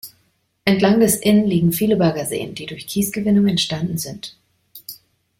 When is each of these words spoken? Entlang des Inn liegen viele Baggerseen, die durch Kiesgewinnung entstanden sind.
Entlang 0.65 0.99
des 0.99 1.15
Inn 1.17 1.45
liegen 1.45 1.71
viele 1.71 1.95
Baggerseen, 1.95 2.55
die 2.55 2.65
durch 2.65 2.87
Kiesgewinnung 2.87 3.45
entstanden 3.47 3.99
sind. 3.99 4.35